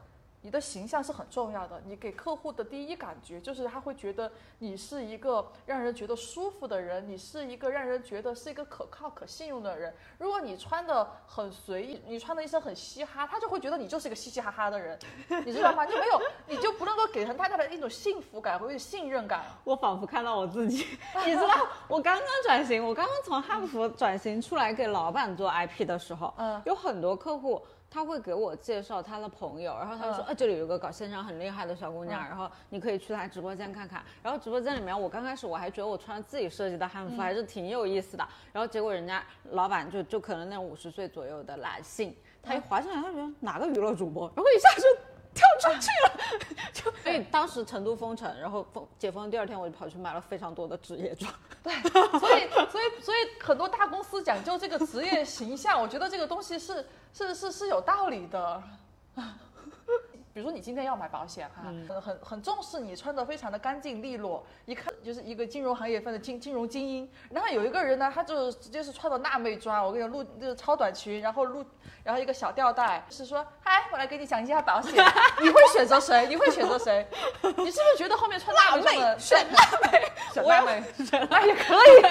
[0.43, 4.29] 你的形象是很重要的，你给客户的第一感觉就是他会觉得
[4.59, 9.93] 你是一个让人觉得舒服的人，你是一个让人觉得是一个可靠、可信用的人。
[10.17, 14.99] 如果你穿的很随意，你穿的一身很嘻哈，他就会觉得你就是一个嘻嘻哈哈的人，
[15.45, 15.85] 你知道吗？
[15.85, 19.45] 就没有，你就不能够给人太大的一种幸福感或者信任感。
[19.63, 20.85] 我仿佛看到我自己，
[21.25, 32.27] 你知道， 我刚刚转型，我刚刚从汉服转型出来给老板做 IP 的时候，嗯有很多客户他会给我介绍他的朋友，然后他说，呃啊，这里有个搞线上很厉害的小姑娘，嗯。
[32.27, 34.03] 然后你可以去她直播间看看。
[34.23, 37.17] 然后直播间里面，我刚开始我还觉得我穿自己设计的汉服嗯。
[37.19, 45.12] 还是挺有意思的，然后结果人家老板就就可能那种五十岁左右的男性，他一滑进来，他觉得哪个娱乐主播，然后一下就跳
[45.63, 46.11] 出去了，
[46.73, 51.33] 就 所以当时成都封城，然后封解封第二天，我就跑去买了非常多的职业装。
[51.63, 51.73] 对
[52.19, 58.61] 所以，所以，所以很多大公司讲究这个职业形象，我觉得这个东西是是是是有道理的。
[60.33, 67.07] 比如说你今天要买保险哈，嗯很很很重视你穿的非常的干净利落，一看就是一个金融行业份的金金融精英。
[67.29, 71.63] 然后有一个人呢，他就直接是穿的辣妹装，我跟你讲，露就是超短裙，然后露
[72.03, 74.91] 然后一个小吊带，是说嗨，我来给你讲一下保险，
[75.39, 76.25] 你会选择谁？
[76.27, 77.07] 你会选择谁？
[77.43, 80.11] 你是不是觉得后面穿辣妹装的选辣妹？
[80.33, 80.83] 选辣妹，
[81.29, 82.03] 哎也可以。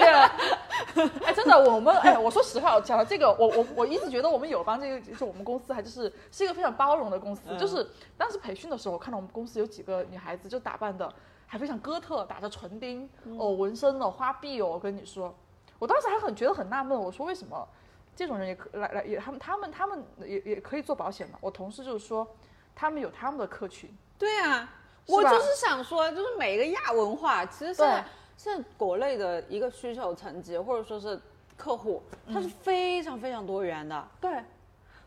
[1.25, 7.41] 哎，真的，我们哎，我说实话，我讲到这个，我我我一直觉得我们友邦这个就是我们公司还就是是一个非常包容的公司。
[7.57, 7.85] 就是
[8.23, 11.13] 当时培训的时候，我看到我们公司有几个女孩子就打扮的
[11.45, 15.35] 还非常哥特，打着唇钉，哦，纹身哦，花臂哦，我跟你说，
[15.77, 17.67] 我当时还很觉得很纳闷，我说为什么
[18.15, 21.37] 这种人也可来来也他们他们他们也也可以做保险嘛？
[21.41, 22.25] 我同事就是说，
[22.73, 24.69] 他们有他们的客群，对啊，
[25.05, 28.05] 我就是想说，就是每一个亚文化，其实现在
[28.37, 31.21] 现在国内的一个需求层级或者说是
[31.57, 32.01] 客户，
[32.33, 34.07] 它是非常非常多元的。
[34.21, 34.41] 对，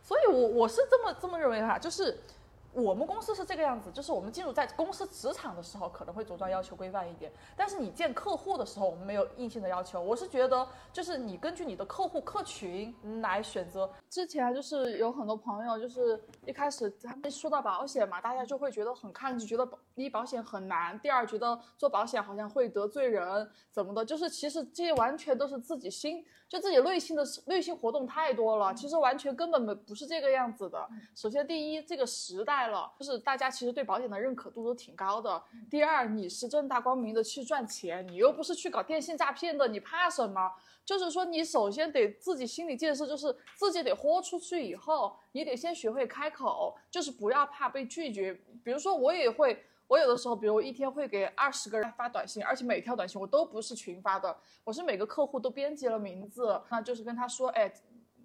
[0.02, 2.20] 所以我我是这么这么认为哈，就是
[2.72, 10.00] 我们公司是这个样子，就是我们进入在公司职场的时候可能会着装要求规范一点，但是你见客户的时候，我们没有硬性的要求。
[10.00, 13.90] 我是觉得，就是你根据你的客户客群来选择。
[14.10, 30.88] 之前就是有很多朋友，就是一开始他们说到保险嘛，大家就会觉得很抗拒，觉得第一保险很难，第二觉得做保险好像会得罪人怎么的，就是其实这些完全都是自己心就自己内心的内心活动太多了，其实完全根本没不是这个样子的。
[31.14, 35.42] 首先，第一，这个时代了，就是大家其实对保险的认可度都挺高的。
[35.68, 40.52] 第二，你是正大光明的去赚钱，你又不是去搞电信诈骗的，你怕什么？
[40.84, 48.32] 就是说，你首先得自己心理建设，就是自己得豁出去以后，你得先学会开口，就是不要怕被拒绝。
[48.62, 49.64] 比如说，我也会。
[49.88, 57.72] 我有的时候，比如我一天会给二十个人发短信，而且每条短信我都不是群发的，我是每个客户都编辑了名字，那就是跟他说，哎，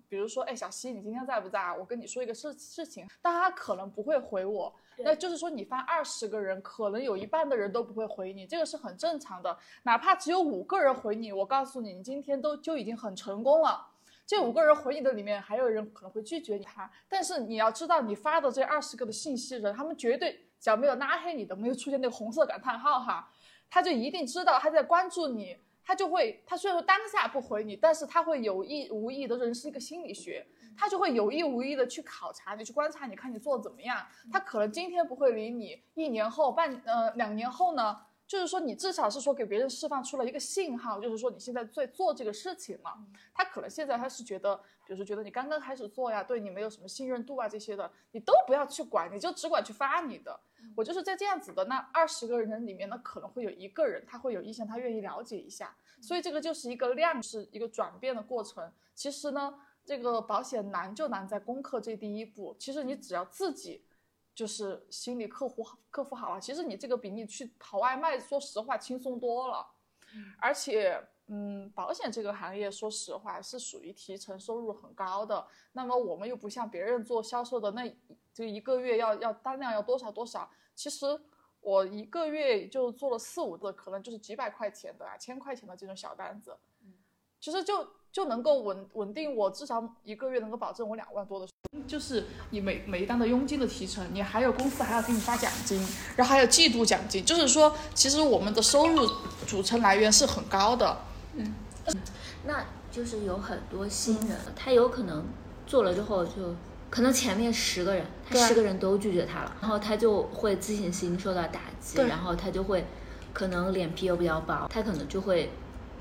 [0.10, 1.76] 比如说，哎，小西，你今天在不在？
[1.78, 9.58] 我跟你说一个事事情，但他可能不会回我，那就是说你发二十个人，可能有一半的人都不会回你，这个是很正常的。
[9.84, 13.88] 哪怕只有五个人回你，我告诉你，你今天都就已经很成功了。
[14.26, 23.28] 这五个人回你的里面，还有人可能会拒绝你他，但是你要知道，你发的这二十个的信息人，他们绝对只要没有拉黑你的，没有出现那个红色感叹号哈，
[23.68, 30.46] 他就一定知道他在关注你，他就会，他虽然说当下不回你，但是他会有意无意的，人是一个心理学，
[30.78, 34.06] 他就会有意无意的去考察你，去观察你，看你做的怎么样。
[34.32, 37.98] 他可能今天不会理你，一年后、半呃两年后呢，
[38.28, 42.96] 就是说你至少是说给别人释放出了一个信号，就是说你现在在做这个事情了。
[43.34, 50.38] 他可能现在他是觉得，比如说觉得你刚刚开始做呀，对你没有什么信任度啊这些的，你都不要去管，你就只管去发你的。
[50.76, 58.70] 我就是在这样子的那二十个人里面呢，可能会有一个人他会有意向，他愿意了解一下，所以这个就是一个量，是一个转变的过程。
[58.94, 62.54] 其实呢，这个保险难就难在攻克这第一步。
[62.60, 63.86] 其实你只要自己
[64.36, 69.66] 就是心理克服好克服好了，其实你这个比你去跑外卖，说实话轻松多了。
[70.42, 71.02] 而且，
[71.34, 75.48] 嗯，保险这个行业，说实话是属于提成收入很高的。
[75.72, 77.90] 那么我们又不像别人做销售的，那
[78.34, 80.50] 就一个月要要单量要多少多少。
[80.76, 81.06] 其实
[81.62, 86.54] 我一个月就做了四五个，可能就是几百块钱的啊，千块钱的这种小单子，
[87.40, 91.48] 其实就就能够稳稳定我至少一个月能够保证我两万多的。
[91.88, 95.80] 就是你每每一单的佣金的提成，你还有公司还要给你发奖金，
[96.18, 99.08] 然后还有季度奖金，就是说，其实我们的收入
[99.48, 100.98] 组成来源是很高的。
[102.46, 105.26] 那就是有很多新人，他有可能
[105.66, 106.56] 做了之后就，
[106.90, 108.48] 可能前面十个人，他对。
[108.48, 112.86] 十个人都拒绝他了，然后他就会自信心受到打击，然后他就会
[113.34, 115.52] 可能脸皮又比较薄，他可能就会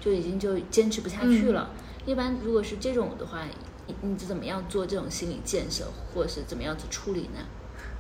[0.01, 1.71] 就已经就坚持不下去了。
[2.07, 3.45] 一般如果是这种的话，
[3.87, 7.41] 你你怎么样做这种心理建设，或者是怎么样子处理呢？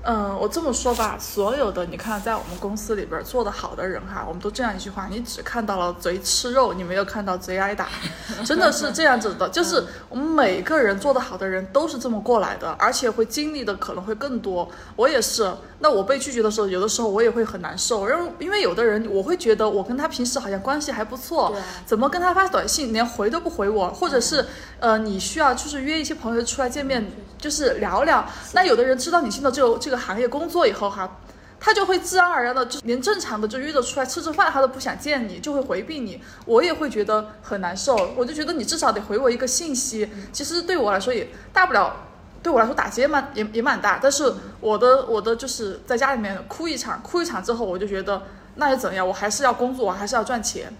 [0.02, 7.88] 嗯，我这么说吧，所有的你看，在我们公司里边做的好的人哈，我们都这样一句话：你只看到了贼吃肉，你没有看到贼挨打，
[8.46, 9.46] 真的是这样子的。
[9.50, 14.66] 就是我们每个人做的好的人都是这么过来的，而且会经历的可能会更多。
[14.96, 24.46] 我也是，那我被拒绝的时候，有的时候我也会很难受，因为因为有的人我会觉得我跟他平时好像关系还不错，怎么跟他发短信连回都不回我，或者是
[24.78, 28.24] 呃你需要就是约一些朋友出来见面，就是聊聊。
[28.54, 31.18] 那有的人知道你现在这个这个行业工作以后哈，
[31.58, 36.22] 他就会自然而然的就连正常的就约着出来吃吃饭，他都不想见你，就会回避你。
[36.46, 40.08] 我也会觉得很难受，我就觉得你至少得回我一个信息。
[40.32, 42.06] 其实对我来说也大不了。
[42.42, 48.22] 对我来说打击也蛮也也蛮大，但是我的我的就是在家里面哭一场，哭一场之后我就觉得
[48.54, 50.72] 那又怎样，我还是要工作，我还是要赚钱，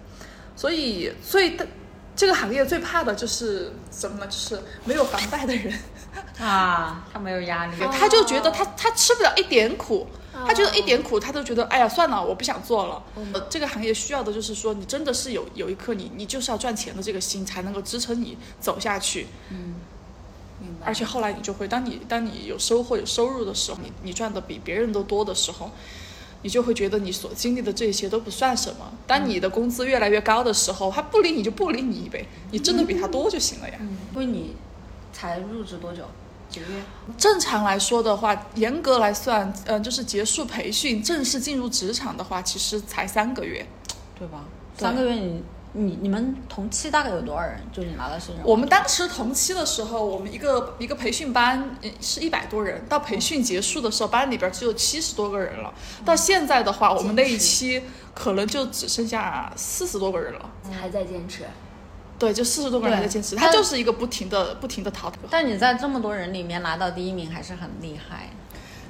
[0.57, 1.67] 所以最大
[2.17, 4.27] 这个行业最怕的就是什么呢？
[4.27, 5.71] 就是没有房贷的人。
[6.39, 10.07] 啊，他没有压力，他就觉得他他吃不了一点苦，
[10.47, 13.03] 他觉得一点苦他都觉得哎呀算了，我不想做了。
[13.35, 19.27] 呃，这个行业需要的就是说你真的是有有一颗你你就是要赚钱的这个心，才能够支撑你走下去。
[19.51, 20.87] 明白。
[20.87, 25.71] 而且后来你就会，当你当你有收获有收入的时候，你你赚的比别人都多的时候，
[26.43, 28.93] 你就会觉得你所经历的这些都不算什么。
[29.07, 33.77] 当你的工资越来越高的时候，他不理你就不理你呗，你挣的比他多就行了呀。
[33.81, 34.55] 嗯因为你
[35.21, 36.03] 才入职多久？
[36.49, 36.83] 几个月？
[37.19, 43.67] 正常来说的话，严格来算，嗯、就是结束培训正式进入职场的话，其实才三个月。
[44.19, 44.45] 对吧？
[44.77, 47.61] 对三个月你你你们同期大概有多少人？
[47.73, 55.73] 就你拿到身上，我们当时同期的时候，我们一个一个培训班呃是一百多人，到培训结束的时候，班里边只有七十多个人了。
[56.05, 57.83] 到现在的话，我们那一期
[58.15, 60.51] 可能就只剩下四十多个人了。
[60.73, 61.45] 还在坚持，
[62.21, 65.17] 对，就四十多个人还在坚持，他就是一个不停的、不停的淘汰。
[65.31, 68.29] 但你在这么多人里面拿到第一名，还是很厉害。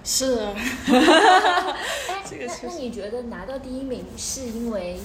[0.03, 0.41] 是，
[0.89, 4.99] 哎， 这个确实那那你觉得拿到第一名是因为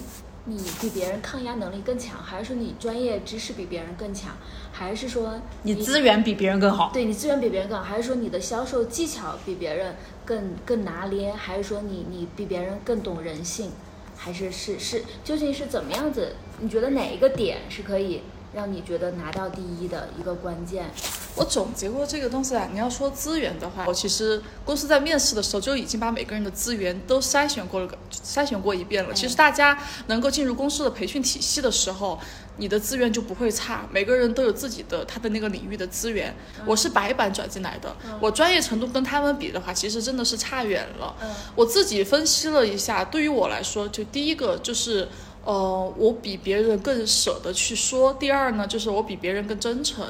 [0.45, 4.31] 你比别人抗压能力更强，还是说你专业知识比别人更强，
[4.71, 6.91] 还是说你资源比别人更好。
[6.93, 13.71] 对你资源比别人更好，还是说你的销售技巧比别人更更拿捏，还是说你你比别人更懂人性，
[14.17, 16.35] 还是是是究竟是怎么样子？
[16.59, 18.21] 你觉得哪一个点是可以
[18.53, 20.89] 让你觉得拿到第一的一个关键？
[21.35, 29.13] 我总结过这个东西啊，你要说资源的话，我其实公司在面试的时候就已经把每个人的资源都筛选过了，筛选过一遍了。
[29.13, 32.17] 其实大家能够进入公司的培训体系的时候，
[32.57, 36.35] 你的资源就不会差，每个人都有自己的他的那个领域的资源。
[36.65, 41.15] 我是白板转进来的，我专业程度跟他们比的话，其实真的是差远了。
[41.55, 45.07] 我自己分析了一下，对于我来说，就第一个就是。
[45.45, 48.11] 呃，我比别人更舍得去说。
[48.13, 50.03] 第二呢，就是我比别人更真诚。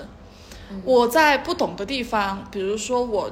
[0.86, 3.30] 我在不懂的地方，比如说我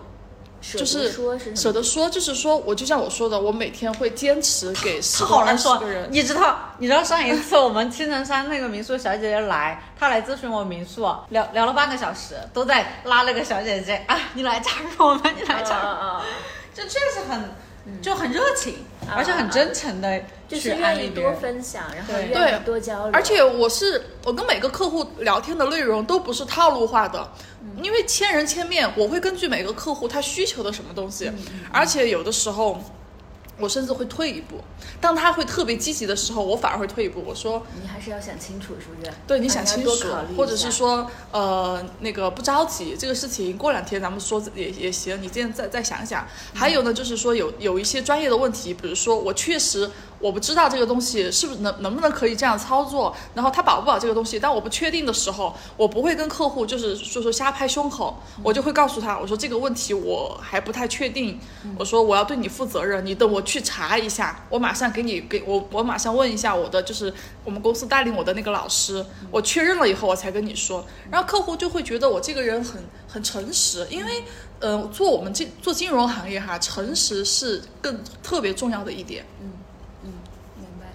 [0.72, 1.12] 就是
[1.54, 6.10] 舍得说，就是说我就像我说的，我每天会坚持给 十个人，。
[6.10, 16.24] 你知道，你知道上一次我们青城山那个民宿小姐姐来，她来咨询我民宿，聊聊了半个小时，都在拉那个小姐姐啊，你来加入我们，你来加入，啊！
[16.74, 18.86] 就确实很，就很热情，
[19.16, 21.36] 而且很真诚的就是去安愿意多利别人。
[21.38, 27.32] 分享，然后对愿意多交流，而且我是我跟每个客户聊天的内容都不是套路化的，
[27.82, 31.32] 因为千人千面，我会根据每个客户他需求的什么东西，
[31.72, 32.82] 而且有的时候。
[33.60, 34.56] 我甚至会退一步，
[35.00, 37.24] 当他会特别积极的时候，我反而会退一步。
[37.26, 39.12] 我说，你还是要想清楚，是不是？
[39.28, 39.92] 对，你啊想清楚
[40.36, 46.26] 或者是说，呃，那个不着急，这个事情过两天咱们说也也行，你现在再再想想。
[46.54, 49.90] 还有呢，就是说有有一些专业的问题，比如说我确实
[50.20, 61.40] 我不知道这个东西是不是能能不能可以这样操作，然后他保不保这个东西，但我不确定的时候，我不会跟客户就是说说瞎拍胸口，我就会告诉他，我说这个问题我还不太确定，
[61.78, 67.14] 我说我要对你负责任，你等我去查一下，我马上给你给我我马上问一下我的就是
[67.44, 74.24] 我们公司带领我的那个老师，我确认了以后我才跟你说，然后客户就会觉得我这个人很很诚实，因为
[74.60, 79.26] 呃做我们这做金融行业哈，诚实是更特别重要的一点。
[79.42, 79.52] 嗯
[80.04, 80.14] 嗯
[80.58, 80.88] 明白。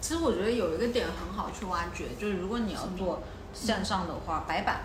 [0.00, 3.22] 其实我觉得有一个点很好去挖掘，就是如果你要做？
[3.56, 4.80] 线上的话，白板，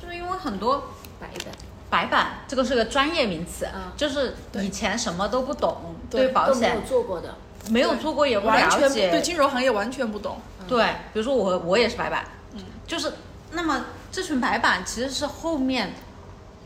[0.00, 0.82] 就是因为很多
[1.20, 1.54] 白板
[1.90, 3.92] 白板这个是个专业名词，嗯。
[3.96, 7.34] 就是以前什么都不懂，对对保险没有做过的，
[7.70, 10.38] 没有做过也不了完全不解，对金融行业完全不懂。
[10.66, 12.24] 对，比如说我我也是白板，
[12.54, 13.12] 嗯，就是
[13.52, 15.92] 那么这群白板其实是后面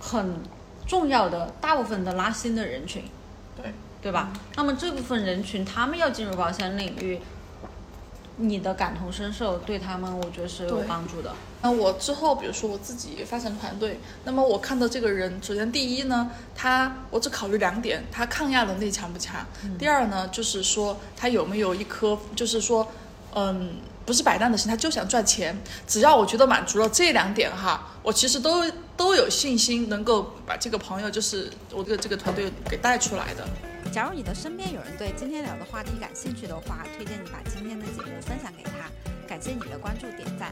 [0.01, 0.41] 很
[0.87, 3.05] 重要的大部分的拉新的人群，
[3.57, 3.73] 对。
[4.03, 4.33] 对吧？
[4.57, 7.21] 那么这部分人群他们要进入保险领域，
[8.35, 11.33] 你的感同身受对他们我觉得是有帮助的。
[11.63, 19.47] 那我之后，比如说我自己发展团队，那么我看到这个人，首先第一呢，他我只考虑两点，他抗压能力强不强；
[19.79, 22.91] 第二呢，就是说他有没有一颗，就是说，
[23.37, 25.57] 嗯，不是摆烂的心，他就想赚钱。
[25.87, 33.47] 只要我觉得满足了这两点哈，我其实都都有信心能够把这个朋友，就是我这个这个团队给带出来的。
[33.93, 38.91] 假如你的身边有人对今天聊的话题感兴趣的话，推荐你把今天的节目分享给他。
[39.29, 40.51] 感谢你的关注点赞。